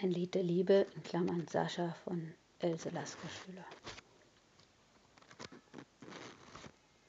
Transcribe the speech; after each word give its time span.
Ein 0.00 0.12
Lied 0.12 0.36
der 0.36 0.44
Liebe, 0.44 0.86
in 0.94 1.02
Klammern 1.02 1.48
Sascha 1.48 1.92
von 2.04 2.32
Else 2.60 2.88
Lasker 2.90 3.28
Schüler. 3.28 3.64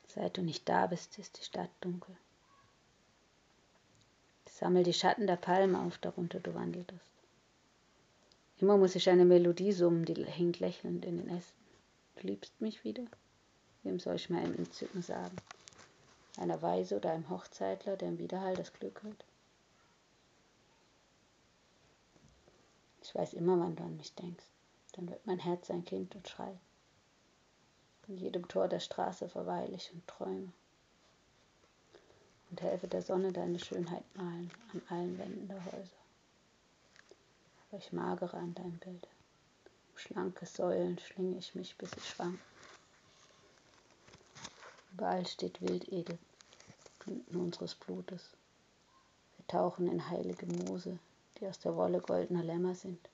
Seit 0.08 0.36
du 0.36 0.42
nicht 0.42 0.68
da 0.68 0.88
bist, 0.88 1.20
ist 1.20 1.38
die 1.38 1.44
Stadt 1.44 1.70
dunkel. 1.82 2.18
Sammel 4.50 4.82
die 4.82 4.94
Schatten 4.94 5.28
der 5.28 5.36
Palmen 5.36 5.76
auf, 5.76 6.00
darunter 6.00 6.40
du 6.40 6.56
wandeltest. 6.56 7.12
Immer 8.58 8.76
muss 8.76 8.96
ich 8.96 9.08
eine 9.08 9.26
Melodie 9.26 9.72
summen, 9.72 10.06
die 10.06 10.26
hängt 10.26 10.60
lächelnd 10.60 11.06
in 11.06 11.18
den 11.18 11.30
Ästen. 11.30 11.64
Du 12.16 12.26
liebst 12.26 12.60
mich 12.60 12.84
wieder? 12.84 13.06
Wem 13.84 14.00
soll 14.00 14.16
ich 14.16 14.32
im 14.32 14.36
Entzücken 14.38 15.04
sagen? 15.04 15.38
Einer 16.38 16.60
Weise 16.64 16.98
oder 16.98 17.12
einem 17.12 17.30
Hochzeitler, 17.30 17.98
der 17.98 18.10
im 18.10 18.18
Widerhall 18.18 18.56
das 18.56 18.74
Glück 18.74 19.04
hört? 19.04 19.26
Ich 23.10 23.16
weiß 23.16 23.34
immer, 23.34 23.60
wann 23.60 23.76
du 23.76 23.82
an 23.82 23.98
mich 23.98 24.14
denkst. 24.14 24.46
Dann 24.92 25.10
wird 25.10 25.26
mein 25.26 25.40
Herz 25.40 25.72
ein 25.72 25.84
Kind 25.84 26.14
und 26.14 26.30
schreit. 26.30 26.60
In 28.08 28.20
jedem 28.20 28.48
Tor 28.48 28.68
der 28.68 28.80
Straße 28.80 29.28
verweile 29.30 29.76
ich 29.76 29.92
und 29.92 30.06
träume. 30.06 30.54
Und 32.52 32.62
helfe 32.62 32.88
der 32.88 33.02
Sonne 33.02 33.32
deine 33.32 33.58
Schönheit 33.58 34.04
malen 34.16 34.52
an 34.74 34.82
allen 34.90 35.18
Wänden 35.18 35.48
der 35.48 35.66
Häuser. 35.66 35.98
Aber 37.72 37.80
ich 37.80 37.92
magere 37.92 38.38
an 38.38 38.54
deinem 38.54 38.78
Bild. 38.78 39.08
Um 39.92 39.98
schlanke 39.98 40.46
Säulen 40.46 41.00
schlinge 41.00 41.40
ich 41.40 41.56
mich, 41.56 41.76
bis 41.78 41.92
ich 41.94 42.08
schwank. 42.08 42.40
Überall 44.94 45.26
steht 45.26 45.60
Wildedel, 45.64 46.20
Blüten 47.00 47.42
unseres 47.42 47.74
Blutes. 47.74 48.30
Wir 49.38 49.48
tauchen 49.48 49.88
in 49.88 50.08
heilige 50.12 50.46
Moose, 50.46 51.00
die 51.40 51.48
aus 51.48 51.60
der 51.60 51.76
Wolle 51.76 52.02
goldener 52.02 52.44
Lämmer 52.44 52.76
sind. 52.76 53.10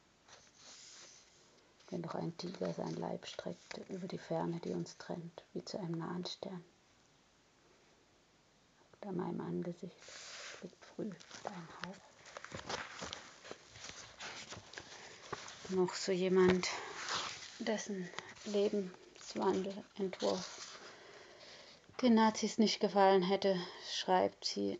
Wenn 1.89 2.01
doch 2.01 2.15
ein 2.15 2.35
Tiger 2.37 2.73
sein 2.73 2.95
Leib 2.95 3.27
streckte 3.27 3.81
über 3.89 4.07
die 4.07 4.17
Ferne, 4.17 4.59
die 4.63 4.71
uns 4.71 4.97
trennt, 4.97 5.43
wie 5.53 5.63
zu 5.63 5.77
einem 5.77 5.99
nahen 5.99 6.25
Stern. 6.25 6.63
Unter 8.93 9.11
meinem 9.11 9.41
Angesicht 9.41 9.95
liegt 10.63 10.83
früh 10.83 11.09
dein 11.43 11.67
Hauch. 11.85 11.95
Noch 15.69 15.93
so 15.93 16.11
jemand, 16.11 16.67
dessen 17.59 18.09
Lebenswandel, 18.45 19.73
Entwurf 19.97 20.65
den 22.01 22.15
Nazis 22.15 22.57
nicht 22.57 22.79
gefallen 22.79 23.23
hätte, 23.23 23.57
schreibt 23.89 24.45
sie 24.45 24.79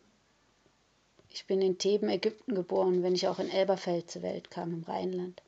ich 1.36 1.48
bin 1.48 1.62
in 1.62 1.78
Theben, 1.78 2.08
Ägypten 2.08 2.56
geboren, 2.56 3.04
wenn 3.04 3.14
ich 3.14 3.28
auch 3.28 3.40
in 3.40 3.50
Elberfeld 3.50 4.10
zur 4.10 4.22
Welt 4.22 4.50
kam, 4.50 4.72
im 4.72 4.84
Rheinland. 4.84 5.42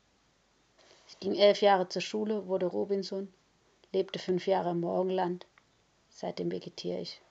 Ich 1.08 1.18
ging 1.20 1.34
elf 1.34 1.62
Jahre 1.62 1.88
zur 1.88 2.02
Schule, 2.02 2.48
wurde 2.48 2.66
Robinson, 2.66 3.32
lebte 3.94 4.20
fünf 4.20 4.48
Jahre 4.48 4.72
im 4.72 4.82
Morgenland. 4.82 5.46
Seitdem 6.10 6.52
vegetiere 6.52 7.00
ich. 7.00 7.22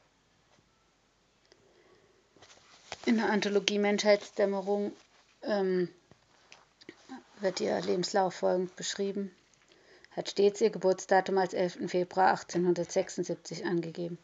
In 3.04 3.18
der 3.18 3.30
Anthologie 3.30 3.78
Menschheitsdämmerung 3.78 4.92
ähm, 5.42 5.90
wird 7.40 7.60
ihr 7.60 7.78
Lebenslauf 7.82 8.36
folgend 8.36 8.74
beschrieben. 8.74 9.30
Hat 10.12 10.30
stets 10.30 10.62
ihr 10.62 10.70
Geburtsdatum 10.70 11.36
als 11.36 11.52
11. 11.52 11.90
Februar 11.90 12.30
1876 12.30 13.66
angegeben. 13.66 14.16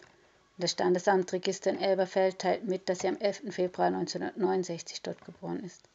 Das 0.58 0.72
Standesamtregister 0.72 1.70
in 1.70 1.80
Elberfeld 1.80 2.38
teilt 2.38 2.64
mit, 2.64 2.88
dass 2.88 3.00
sie 3.00 3.08
am 3.08 3.16
11. 3.16 3.54
Februar 3.54 3.88
1969 3.88 5.02
dort 5.02 5.24
geboren 5.24 5.64
ist. 5.64 5.88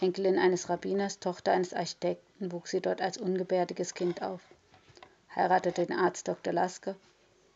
Enkelin 0.00 0.38
eines 0.38 0.68
Rabbiners, 0.68 1.18
Tochter 1.18 1.52
eines 1.52 1.72
Architekten, 1.72 2.52
wuchs 2.52 2.70
sie 2.70 2.80
dort 2.80 3.00
als 3.00 3.18
ungebärdiges 3.18 3.94
Kind 3.94 4.22
auf, 4.22 4.40
heiratete 5.36 5.86
den 5.86 5.96
Arzt 5.96 6.26
Dr. 6.26 6.52
Lasker, 6.52 6.96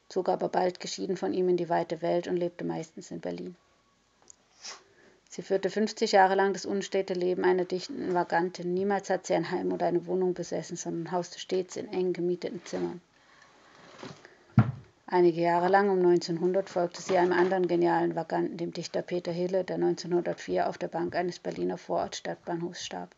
zog 0.08 0.28
aber 0.28 0.48
bald 0.48 0.78
geschieden 0.78 1.16
von 1.16 1.32
ihm 1.32 1.48
in 1.48 1.56
die 1.56 1.68
weite 1.68 2.02
Welt 2.02 2.28
und 2.28 2.36
lebte 2.36 2.64
meistens 2.64 3.10
in 3.10 3.20
Berlin. 3.20 3.56
Sie 5.28 5.42
führte 5.42 5.68
50 5.68 6.12
Jahre 6.12 6.36
lang 6.36 6.52
das 6.52 6.64
unstete 6.64 7.14
Leben 7.14 7.44
einer 7.44 7.64
dichten 7.64 8.14
Vagantin. 8.14 8.72
Niemals 8.72 9.10
hat 9.10 9.26
sie 9.26 9.34
ein 9.34 9.50
Heim 9.50 9.72
oder 9.72 9.86
eine 9.86 10.06
Wohnung 10.06 10.32
besessen, 10.32 10.76
sondern 10.76 11.10
hauste 11.10 11.40
stets 11.40 11.76
in 11.76 11.92
eng 11.92 12.12
gemieteten 12.12 12.64
Zimmern. 12.64 13.00
Einige 15.14 15.42
Jahre 15.42 15.68
lang, 15.68 15.90
um 15.90 15.98
1900, 15.98 16.68
folgte 16.68 17.00
sie 17.00 17.16
einem 17.16 17.30
anderen 17.30 17.68
genialen 17.68 18.16
Vaganten, 18.16 18.56
dem 18.56 18.72
Dichter 18.72 19.00
Peter 19.00 19.30
Hille, 19.30 19.62
der 19.62 19.76
1904 19.76 20.68
auf 20.68 20.76
der 20.76 20.88
Bank 20.88 21.14
eines 21.14 21.38
Berliner 21.38 21.78
Vorortstadtbahnhofs 21.78 22.84
starb. 22.84 23.14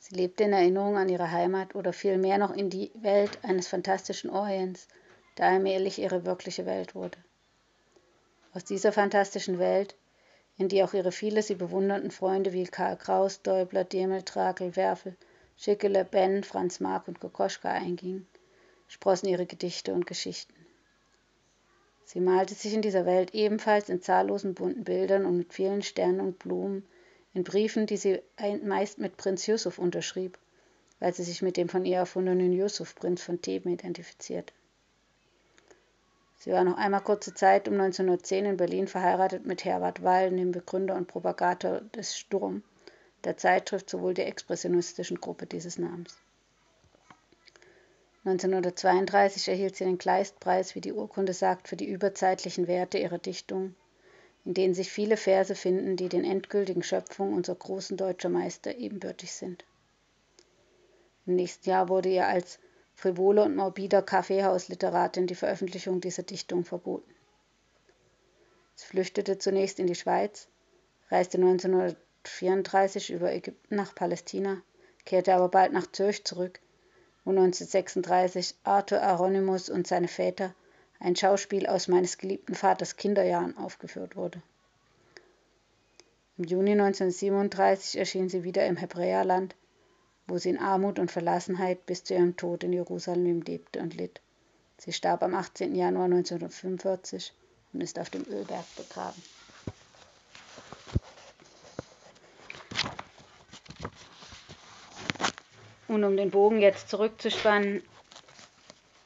Sie 0.00 0.16
lebte 0.16 0.42
in 0.42 0.52
Erinnerung 0.52 0.96
an 0.96 1.08
ihre 1.08 1.30
Heimat 1.30 1.76
oder 1.76 1.92
vielmehr 1.92 2.38
noch 2.38 2.50
in 2.50 2.70
die 2.70 2.90
Welt 2.96 3.38
eines 3.44 3.68
fantastischen 3.68 4.30
Orients, 4.30 4.88
der 5.38 5.46
allmählich 5.46 6.00
ihre 6.00 6.26
wirkliche 6.26 6.66
Welt 6.66 6.96
wurde. 6.96 7.18
Aus 8.52 8.64
dieser 8.64 8.90
fantastischen 8.90 9.60
Welt, 9.60 9.94
in 10.56 10.66
die 10.66 10.82
auch 10.82 10.92
ihre 10.92 11.12
viele 11.12 11.44
sie 11.44 11.54
bewundernden 11.54 12.10
Freunde 12.10 12.52
wie 12.52 12.64
Karl 12.64 12.96
Kraus, 12.96 13.42
Däubler, 13.42 13.84
Demel, 13.84 14.22
Trakel, 14.22 14.74
Werfel, 14.74 15.16
Schickele, 15.56 16.04
Ben, 16.04 16.42
Franz 16.42 16.80
Marc 16.80 17.06
und 17.06 17.20
Kokoschka 17.20 17.70
eingingen, 17.70 18.26
sprossen 18.88 19.28
ihre 19.28 19.46
Gedichte 19.46 19.92
und 19.92 20.06
Geschichten. 20.06 20.54
Sie 22.04 22.20
malte 22.20 22.54
sich 22.54 22.72
in 22.72 22.82
dieser 22.82 23.04
Welt 23.04 23.34
ebenfalls 23.34 23.88
in 23.88 24.00
zahllosen 24.00 24.54
bunten 24.54 24.84
Bildern 24.84 25.26
und 25.26 25.36
mit 25.36 25.52
vielen 25.52 25.82
Sternen 25.82 26.20
und 26.20 26.38
Blumen, 26.38 26.86
in 27.34 27.44
Briefen, 27.44 27.86
die 27.86 27.96
sie 27.96 28.22
meist 28.62 28.98
mit 28.98 29.16
Prinz 29.16 29.46
Yusuf 29.46 29.78
unterschrieb, 29.78 30.38
weil 31.00 31.12
sie 31.12 31.24
sich 31.24 31.42
mit 31.42 31.56
dem 31.56 31.68
von 31.68 31.84
ihr 31.84 31.98
erfundenen 31.98 32.52
Yusuf, 32.52 32.94
Prinz 32.94 33.22
von 33.22 33.42
Theben, 33.42 33.70
identifizierte. 33.70 34.54
Sie 36.38 36.52
war 36.52 36.62
noch 36.62 36.76
einmal 36.76 37.00
kurze 37.02 37.34
Zeit 37.34 37.66
um 37.66 37.74
1910 37.74 38.46
in 38.46 38.56
Berlin 38.56 38.86
verheiratet 38.86 39.44
mit 39.44 39.64
Herbert 39.64 40.04
Wallen, 40.04 40.36
dem 40.36 40.52
Begründer 40.52 40.94
und 40.94 41.08
Propagator 41.08 41.80
des 41.80 42.16
Sturm, 42.16 42.62
der 43.24 43.36
Zeitschrift 43.36 43.90
sowohl 43.90 44.14
der 44.14 44.28
expressionistischen 44.28 45.20
Gruppe 45.20 45.46
dieses 45.46 45.76
Namens. 45.76 46.16
1932 48.26 49.46
erhielt 49.46 49.76
sie 49.76 49.84
den 49.84 49.98
Kleistpreis, 49.98 50.74
wie 50.74 50.80
die 50.80 50.92
Urkunde 50.92 51.32
sagt, 51.32 51.68
für 51.68 51.76
die 51.76 51.88
überzeitlichen 51.88 52.66
Werte 52.66 52.98
ihrer 52.98 53.18
Dichtung, 53.18 53.76
in 54.44 54.52
denen 54.52 54.74
sich 54.74 54.90
viele 54.90 55.16
Verse 55.16 55.54
finden, 55.54 55.96
die 55.96 56.08
den 56.08 56.24
endgültigen 56.24 56.82
Schöpfungen 56.82 57.34
unserer 57.34 57.54
großen 57.54 57.96
deutscher 57.96 58.28
Meister 58.28 58.74
ebenbürtig 58.74 59.32
sind. 59.32 59.64
Im 61.24 61.36
nächsten 61.36 61.70
Jahr 61.70 61.88
wurde 61.88 62.08
ihr 62.08 62.26
als 62.26 62.58
frivole 62.96 63.44
und 63.44 63.54
morbider 63.54 64.02
Kaffeehausliteratin 64.02 65.28
die 65.28 65.36
Veröffentlichung 65.36 66.00
dieser 66.00 66.24
Dichtung 66.24 66.64
verboten. 66.64 67.14
Sie 68.74 68.86
flüchtete 68.86 69.38
zunächst 69.38 69.78
in 69.78 69.86
die 69.86 69.94
Schweiz, 69.94 70.48
reiste 71.10 71.38
1934 71.38 73.12
über 73.12 73.32
Ägypten 73.32 73.76
nach 73.76 73.94
Palästina, 73.94 74.62
kehrte 75.04 75.32
aber 75.32 75.48
bald 75.48 75.72
nach 75.72 75.86
Zürich 75.92 76.24
zurück 76.24 76.58
wo 77.26 77.30
1936 77.30 78.54
Arthur 78.62 79.02
Aronimus 79.02 79.68
und 79.68 79.88
seine 79.88 80.06
Väter 80.06 80.54
ein 81.00 81.16
Schauspiel 81.16 81.66
aus 81.66 81.88
meines 81.88 82.18
geliebten 82.18 82.54
Vaters 82.54 82.96
Kinderjahren 82.96 83.58
aufgeführt 83.58 84.14
wurde. 84.14 84.40
Im 86.38 86.44
Juni 86.44 86.70
1937 86.70 87.98
erschien 87.98 88.28
sie 88.28 88.44
wieder 88.44 88.64
im 88.66 88.76
Hebräerland, 88.76 89.56
wo 90.28 90.38
sie 90.38 90.50
in 90.50 90.58
Armut 90.58 91.00
und 91.00 91.10
Verlassenheit 91.10 91.84
bis 91.84 92.04
zu 92.04 92.14
ihrem 92.14 92.36
Tod 92.36 92.62
in 92.62 92.72
Jerusalem 92.72 93.42
lebte 93.42 93.80
und 93.80 93.94
litt. 93.94 94.20
Sie 94.78 94.92
starb 94.92 95.24
am 95.24 95.34
18. 95.34 95.74
Januar 95.74 96.04
1945 96.04 97.32
und 97.72 97.80
ist 97.80 97.98
auf 97.98 98.08
dem 98.08 98.24
Ölberg 98.28 98.64
begraben. 98.76 99.20
Und 105.88 106.04
um 106.04 106.16
den 106.16 106.30
Bogen 106.30 106.60
jetzt 106.60 106.88
zurückzuspannen 106.88 107.82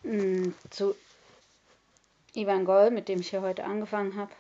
mm, 0.02 0.48
zu 0.70 0.94
Ivan 2.34 2.64
Goll, 2.64 2.90
mit 2.90 3.08
dem 3.08 3.20
ich 3.20 3.30
hier 3.30 3.42
heute 3.42 3.64
angefangen 3.64 4.16
habe, 4.16 4.32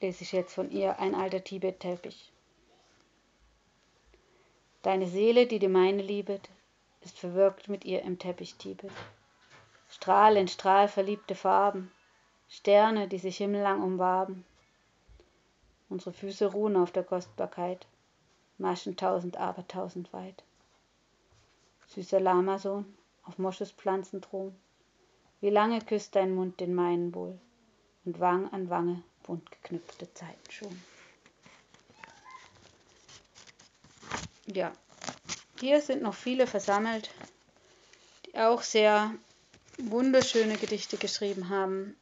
lese 0.00 0.22
ich 0.22 0.32
jetzt 0.32 0.54
von 0.54 0.70
ihr 0.70 0.98
ein 1.00 1.14
alter 1.14 1.42
Tibet-Teppich. 1.42 2.30
Deine 4.82 5.08
Seele, 5.08 5.46
die 5.46 5.58
die 5.58 5.68
meine 5.68 6.02
liebet, 6.02 6.48
ist 7.00 7.18
verwirkt 7.18 7.68
mit 7.68 7.84
ihr 7.84 8.02
im 8.02 8.18
Teppich 8.18 8.54
Tibet. 8.54 8.92
Strahl 9.90 10.36
in 10.36 10.48
Strahl 10.48 10.86
verliebte 10.86 11.34
Farben, 11.34 11.90
Sterne, 12.48 13.08
die 13.08 13.18
sich 13.18 13.38
himmellang 13.38 13.82
umwaben. 13.82 14.44
Unsere 15.88 16.12
Füße 16.12 16.46
ruhen 16.46 16.76
auf 16.76 16.92
der 16.92 17.02
Kostbarkeit 17.02 17.86
Maschen 18.58 18.96
tausend 18.96 19.36
abertausend 19.36 20.12
weit. 20.12 20.42
Süßer 21.88 22.20
Lamasohn, 22.20 22.84
auf 23.24 23.38
Mosches 23.38 23.70
Pflanzenthron, 23.70 24.54
wie 25.40 25.50
lange 25.50 25.80
küsst 25.80 26.16
dein 26.16 26.34
Mund 26.34 26.60
den 26.60 26.74
meinen 26.74 27.14
wohl, 27.14 27.38
und 28.04 28.20
Wang 28.20 28.52
an 28.52 28.68
Wange 28.68 29.02
bunt 29.22 29.50
geknüpfte 29.50 30.12
Zeiten 30.12 30.50
schon. 30.50 30.82
Ja, 34.46 34.72
hier 35.60 35.80
sind 35.80 36.02
noch 36.02 36.14
viele 36.14 36.46
versammelt, 36.46 37.10
die 38.26 38.38
auch 38.38 38.62
sehr 38.62 39.14
wunderschöne 39.78 40.56
Gedichte 40.56 40.96
geschrieben 40.96 41.48
haben. 41.48 41.96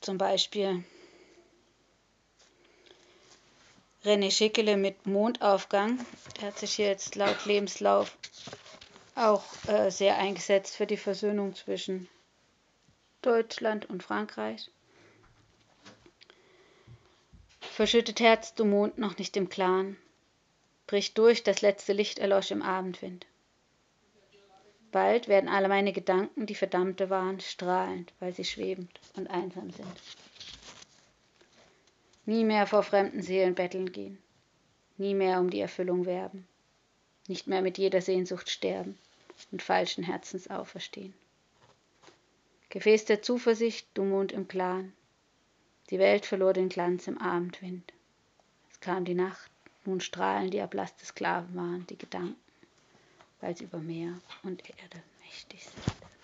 Zum 0.00 0.16
Beispiel 0.18 0.84
René 4.04 4.30
Schickele 4.30 4.78
mit 4.78 5.06
Mondaufgang. 5.06 6.04
Der 6.36 6.48
hat 6.48 6.58
sich 6.58 6.78
jetzt 6.78 7.16
laut 7.16 7.44
Lebenslauf 7.44 8.16
auch 9.14 9.44
äh, 9.66 9.90
sehr 9.90 10.16
eingesetzt 10.16 10.76
für 10.76 10.86
die 10.86 10.96
Versöhnung 10.96 11.54
zwischen 11.54 12.08
Deutschland 13.20 13.90
und 13.90 14.02
Frankreich. 14.02 14.70
Verschüttet 17.60 18.20
Herz, 18.20 18.54
du 18.54 18.64
Mond 18.64 18.96
noch 18.98 19.18
nicht 19.18 19.36
im 19.36 19.50
Klaren, 19.50 19.98
bricht 20.86 21.18
durch, 21.18 21.42
das 21.42 21.60
letzte 21.60 21.92
Licht 21.92 22.18
erlosch 22.18 22.50
im 22.50 22.62
Abendwind. 22.62 23.26
Bald 24.92 25.28
werden 25.28 25.48
alle 25.48 25.68
meine 25.68 25.92
Gedanken, 25.92 26.46
die 26.46 26.54
Verdammte 26.56 27.10
waren, 27.10 27.38
strahlend, 27.40 28.12
weil 28.18 28.34
sie 28.34 28.44
schwebend 28.44 28.90
und 29.14 29.28
einsam 29.28 29.70
sind. 29.70 29.86
Nie 32.26 32.44
mehr 32.44 32.66
vor 32.66 32.82
fremden 32.82 33.22
Seelen 33.22 33.54
betteln 33.54 33.92
gehen, 33.92 34.18
nie 34.96 35.14
mehr 35.14 35.38
um 35.38 35.48
die 35.48 35.60
Erfüllung 35.60 36.06
werben, 36.06 36.46
nicht 37.28 37.46
mehr 37.46 37.62
mit 37.62 37.78
jeder 37.78 38.00
Sehnsucht 38.00 38.50
sterben 38.50 38.98
und 39.52 39.62
falschen 39.62 40.02
Herzens 40.02 40.50
auferstehen. 40.50 41.14
Gefäß 42.70 43.04
der 43.04 43.22
Zuversicht, 43.22 43.86
du 43.94 44.04
Mond 44.04 44.32
im 44.32 44.48
Klaren, 44.48 44.92
die 45.90 45.98
Welt 45.98 46.26
verlor 46.26 46.52
den 46.52 46.68
Glanz 46.68 47.06
im 47.06 47.18
Abendwind. 47.18 47.92
Es 48.72 48.80
kam 48.80 49.04
die 49.04 49.14
Nacht, 49.14 49.50
nun 49.84 50.00
strahlen 50.00 50.50
die 50.50 50.58
erblasste 50.58 51.04
Sklaven 51.04 51.54
waren 51.54 51.86
die 51.88 51.98
Gedanken 51.98 52.49
weil 53.40 53.56
sie 53.56 53.64
über 53.64 53.78
Meer 53.78 54.12
und 54.42 54.62
Erde 54.68 55.02
mächtig 55.22 55.64
sind. 55.64 56.19